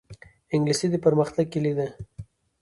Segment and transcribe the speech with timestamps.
[0.53, 1.87] انګلیسي د پرمختګ کلي ده